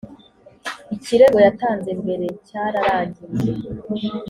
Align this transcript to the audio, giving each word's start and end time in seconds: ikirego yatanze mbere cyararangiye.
ikirego 0.95 1.37
yatanze 1.45 1.89
mbere 2.01 2.25
cyararangiye. 2.47 3.51